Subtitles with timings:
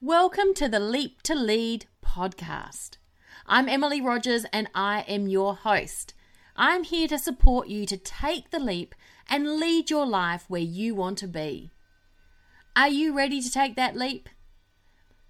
[0.00, 2.96] Welcome to the Leap to Lead podcast.
[3.46, 6.14] I'm Emily Rogers and I am your host.
[6.56, 8.96] I'm here to support you to take the leap
[9.28, 11.70] and lead your life where you want to be.
[12.74, 14.28] Are you ready to take that leap?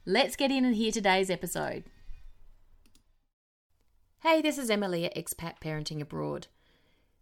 [0.07, 1.85] Let's get in and hear today's episode.
[4.21, 6.47] Hey, this is Emily at Expat Parenting Abroad.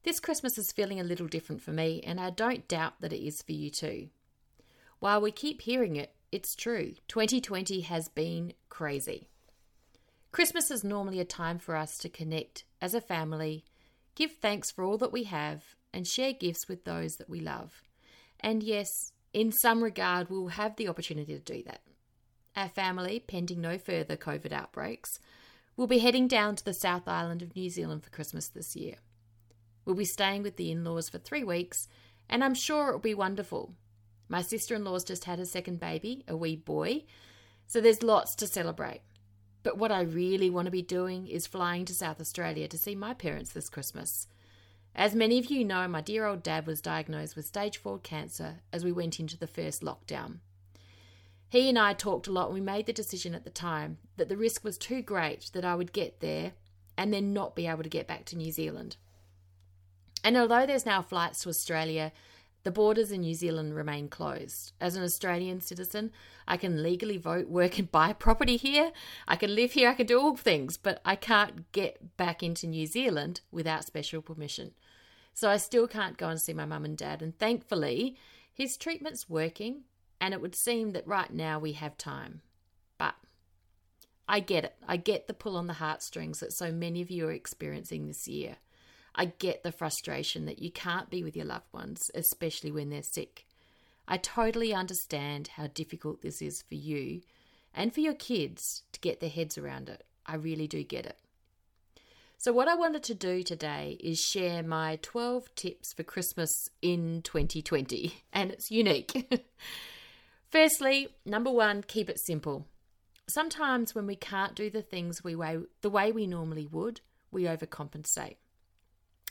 [0.06, 3.26] This Christmas is feeling a little different for me, and I don't doubt that it
[3.26, 4.10] is for you too.
[5.00, 6.94] While we keep hearing it, it's true.
[7.08, 9.26] 2020 has been crazy.
[10.30, 13.64] Christmas is normally a time for us to connect as a family,
[14.14, 17.82] give thanks for all that we have, and share gifts with those that we love.
[18.38, 18.86] And yes,
[19.32, 21.80] in some regard, we'll have the opportunity to do that.
[22.54, 25.10] Our family, pending no further COVID outbreaks,
[25.76, 28.98] will be heading down to the South Island of New Zealand for Christmas this year.
[29.86, 31.88] We'll be staying with the in laws for three weeks,
[32.28, 33.72] and I'm sure it'll be wonderful.
[34.28, 37.04] My sister in law's just had a second baby, a wee boy,
[37.68, 39.02] so there's lots to celebrate.
[39.62, 42.96] But what I really want to be doing is flying to South Australia to see
[42.96, 44.26] my parents this Christmas.
[44.94, 48.60] As many of you know, my dear old dad was diagnosed with stage 4 cancer
[48.72, 50.38] as we went into the first lockdown.
[51.48, 54.28] He and I talked a lot and we made the decision at the time that
[54.28, 56.52] the risk was too great that I would get there
[56.98, 58.96] and then not be able to get back to New Zealand.
[60.26, 62.10] And although there's now flights to Australia,
[62.64, 64.72] the borders in New Zealand remain closed.
[64.80, 66.10] As an Australian citizen,
[66.48, 68.90] I can legally vote, work, and buy property here.
[69.28, 72.66] I can live here, I can do all things, but I can't get back into
[72.66, 74.72] New Zealand without special permission.
[75.32, 77.22] So I still can't go and see my mum and dad.
[77.22, 78.16] And thankfully,
[78.52, 79.82] his treatment's working,
[80.20, 82.40] and it would seem that right now we have time.
[82.98, 83.14] But
[84.28, 84.74] I get it.
[84.88, 88.26] I get the pull on the heartstrings that so many of you are experiencing this
[88.26, 88.56] year.
[89.16, 93.02] I get the frustration that you can't be with your loved ones, especially when they're
[93.02, 93.46] sick.
[94.06, 97.22] I totally understand how difficult this is for you
[97.74, 100.04] and for your kids to get their heads around it.
[100.26, 101.18] I really do get it.
[102.38, 107.22] So, what I wanted to do today is share my 12 tips for Christmas in
[107.22, 109.32] 2020, and it's unique.
[110.50, 112.66] Firstly, number one, keep it simple.
[113.28, 117.44] Sometimes when we can't do the things we way, the way we normally would, we
[117.44, 118.36] overcompensate.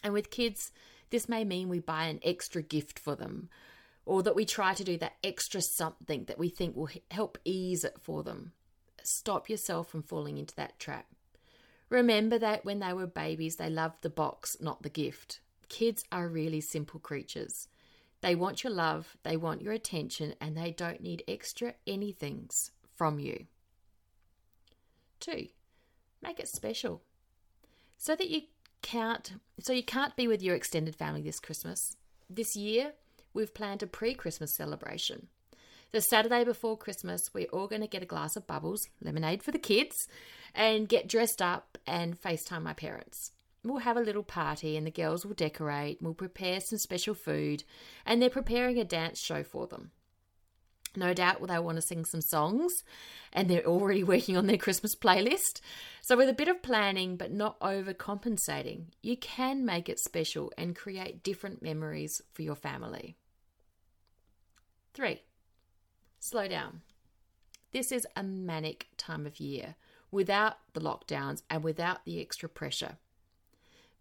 [0.05, 0.71] And with kids,
[1.09, 3.49] this may mean we buy an extra gift for them
[4.05, 7.83] or that we try to do that extra something that we think will help ease
[7.83, 8.51] it for them.
[9.01, 11.07] Stop yourself from falling into that trap.
[11.89, 15.39] Remember that when they were babies, they loved the box, not the gift.
[15.69, 17.67] Kids are really simple creatures.
[18.22, 23.17] They want your love, they want your attention, and they don't need extra anythings from
[23.17, 23.47] you.
[25.19, 25.47] Two,
[26.22, 27.01] make it special
[27.97, 28.41] so that you
[28.81, 31.79] can't so you can't be with your extended family this Christmas.
[32.29, 32.93] This year,
[33.33, 35.27] we've planned a pre-Christmas celebration.
[35.91, 39.51] The Saturday before Christmas, we're all going to get a glass of bubbles, lemonade for
[39.51, 39.95] the kids,
[40.53, 43.31] and get dressed up and FaceTime my parents.
[43.63, 47.63] We'll have a little party and the girls will decorate, we'll prepare some special food,
[48.05, 49.91] and they're preparing a dance show for them.
[50.95, 52.83] No doubt they want to sing some songs
[53.33, 55.61] and they're already working on their Christmas playlist.
[56.01, 60.75] So, with a bit of planning but not overcompensating, you can make it special and
[60.75, 63.16] create different memories for your family.
[64.94, 65.23] Three,
[66.19, 66.81] slow down.
[67.72, 69.75] This is a manic time of year
[70.11, 72.97] without the lockdowns and without the extra pressure.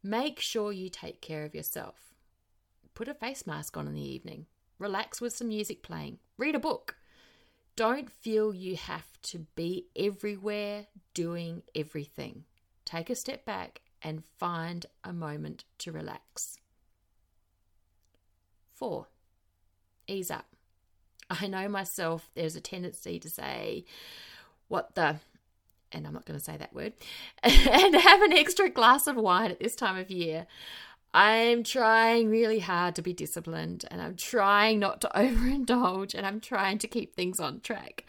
[0.02, 2.14] Make sure you take care of yourself.
[2.94, 4.46] Put a face mask on in the evening
[4.78, 6.96] relax with some music playing, read a book.
[7.76, 12.44] Don't feel you have to be everywhere doing everything.
[12.84, 16.58] Take a step back and find a moment to relax.
[18.74, 19.06] Four,
[20.06, 20.46] ease up.
[21.30, 23.84] I know myself, there's a tendency to say,
[24.68, 25.16] what the,
[25.90, 26.92] and I'm not going to say that word,
[27.42, 30.46] and have an extra glass of wine at this time of year.
[31.14, 36.40] I'm trying really hard to be disciplined and I'm trying not to overindulge and I'm
[36.40, 38.04] trying to keep things on track.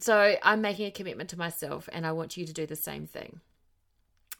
[0.00, 3.06] So I'm making a commitment to myself and I want you to do the same
[3.06, 3.40] thing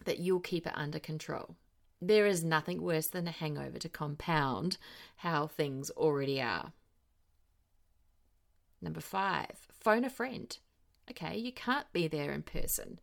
[0.07, 1.57] that you'll keep it under control.
[2.01, 4.79] There is nothing worse than a hangover to compound
[5.17, 6.73] how things already are.
[8.81, 10.57] Number five, phone a friend.
[11.11, 12.99] Okay, you can't be there in person.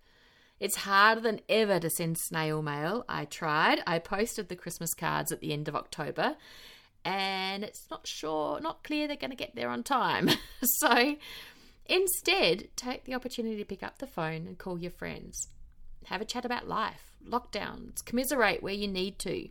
[0.59, 3.05] It's harder than ever to send snail mail.
[3.07, 3.81] I tried.
[3.85, 6.35] I posted the Christmas cards at the end of October
[7.07, 10.29] and it's not sure, not clear they're going to get there on time.
[10.61, 11.15] so
[11.85, 15.47] instead, take the opportunity to pick up the phone and call your friends.
[16.07, 19.49] Have a chat about life, lockdowns, commiserate where you need to.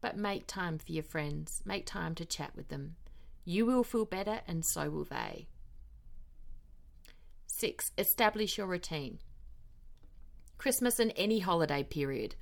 [0.00, 2.96] but make time for your friends, make time to chat with them.
[3.44, 5.48] You will feel better, and so will they.
[7.46, 9.18] Six, establish your routine.
[10.58, 12.34] Christmas and any holiday period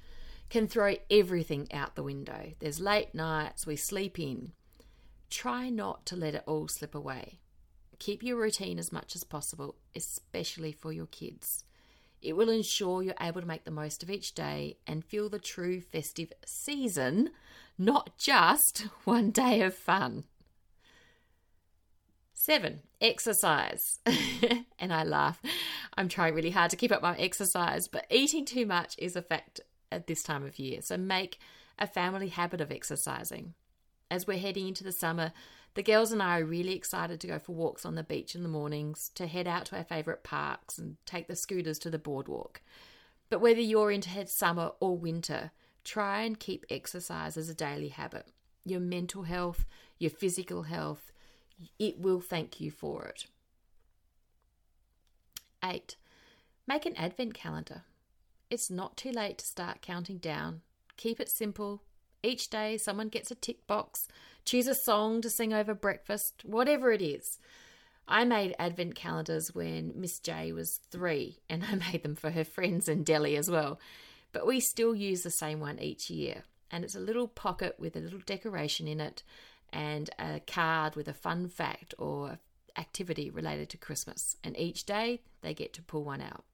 [0.48, 2.52] can throw everything out the window.
[2.58, 4.52] There's late nights, we sleep in.
[5.28, 7.40] Try not to let it all slip away.
[7.98, 11.64] Keep your routine as much as possible, especially for your kids.
[12.22, 15.38] It will ensure you're able to make the most of each day and feel the
[15.38, 17.30] true festive season,
[17.78, 20.24] not just one day of fun.
[22.46, 23.98] Seven, exercise.
[24.78, 25.42] and I laugh.
[25.98, 29.20] I'm trying really hard to keep up my exercise, but eating too much is a
[29.20, 29.60] fact
[29.90, 30.80] at this time of year.
[30.80, 31.40] So make
[31.76, 33.54] a family habit of exercising.
[34.12, 35.32] As we're heading into the summer,
[35.74, 38.44] the girls and I are really excited to go for walks on the beach in
[38.44, 41.98] the mornings, to head out to our favourite parks and take the scooters to the
[41.98, 42.60] boardwalk.
[43.28, 45.50] But whether you're into summer or winter,
[45.82, 48.28] try and keep exercise as a daily habit.
[48.64, 49.64] Your mental health,
[49.98, 51.10] your physical health,
[51.78, 53.26] it will thank you for it.
[55.64, 55.96] Eight,
[56.66, 57.82] make an advent calendar.
[58.50, 60.60] It's not too late to start counting down.
[60.96, 61.82] Keep it simple.
[62.22, 64.08] Each day, someone gets a tick box
[64.46, 67.38] choose a song to sing over breakfast, whatever it is.
[68.08, 72.44] I made advent calendars when Miss J was three, and I made them for her
[72.44, 73.78] friends in Delhi as well.
[74.32, 77.96] But we still use the same one each year, and it's a little pocket with
[77.96, 79.22] a little decoration in it
[79.72, 82.38] and a card with a fun fact or
[82.76, 84.36] activity related to Christmas.
[84.44, 86.44] And each day they get to pull one out.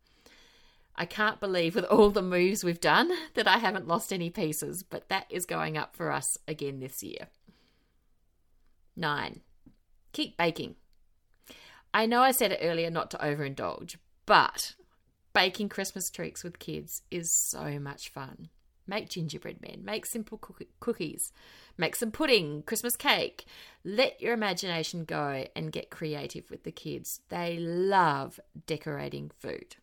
[0.94, 4.82] I can't believe with all the moves we've done that I haven't lost any pieces,
[4.82, 7.28] but that is going up for us again this year.
[8.94, 9.40] Nine,
[10.12, 10.76] keep baking.
[11.94, 14.74] I know I said it earlier not to overindulge, but
[15.34, 18.48] baking Christmas treats with kids is so much fun.
[18.86, 20.38] Make gingerbread men, make simple
[20.80, 21.32] cookies,
[21.78, 23.46] make some pudding, Christmas cake.
[23.84, 27.20] Let your imagination go and get creative with the kids.
[27.28, 29.76] They love decorating food.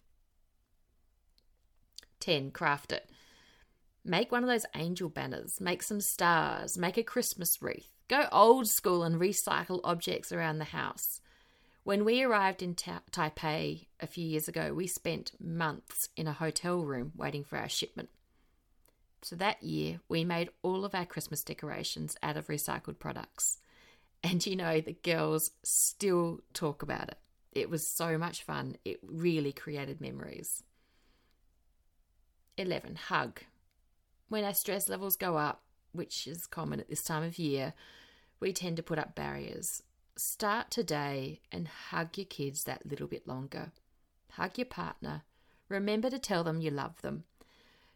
[2.19, 2.51] 10.
[2.51, 3.10] Craft it.
[4.04, 7.92] Make one of those angel banners, make some stars, make a Christmas wreath.
[8.07, 11.22] Go old school and recycle objects around the house.
[11.84, 16.34] When we arrived in Ta- Taipei a few years ago, we spent months in a
[16.34, 18.10] hotel room waiting for our shipment.
[19.21, 23.57] So that year, we made all of our Christmas decorations out of recycled products.
[24.24, 27.18] And you know, the girls still talk about it.
[27.51, 28.77] It was so much fun.
[28.86, 30.63] It really created memories.
[32.57, 32.95] 11.
[32.95, 33.42] Hug.
[34.27, 37.74] When our stress levels go up, which is common at this time of year,
[38.39, 39.83] we tend to put up barriers.
[40.15, 43.72] Start today and hug your kids that little bit longer.
[44.31, 45.24] Hug your partner.
[45.69, 47.24] Remember to tell them you love them.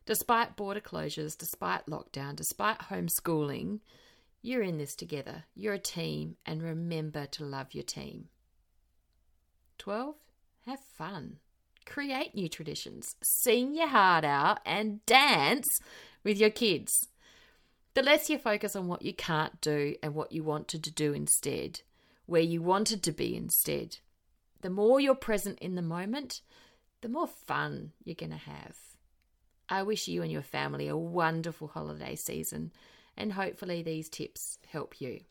[0.06, 3.80] Despite border closures, despite lockdown, despite homeschooling,
[4.42, 5.46] you're in this together.
[5.56, 8.28] You're a team, and remember to love your team.
[9.78, 10.16] 12.
[10.66, 11.38] Have fun.
[11.86, 13.16] Create new traditions.
[13.22, 15.68] Sing your heart out and dance
[16.24, 16.92] with your kids.
[17.94, 21.14] The less you focus on what you can't do and what you wanted to do
[21.14, 21.82] instead,
[22.26, 23.98] where you wanted to be instead,
[24.62, 26.42] the more you're present in the moment,
[27.02, 28.76] the more fun you're going to have.
[29.70, 32.72] I wish you and your family a wonderful holiday season,
[33.16, 35.22] and hopefully, these tips help you.